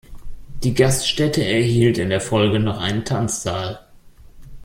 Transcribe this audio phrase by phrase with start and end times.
[0.63, 3.85] Die Gaststätte erhielt in der Folge noch einen Tanzsaal.